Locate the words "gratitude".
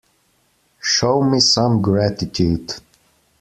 1.79-2.73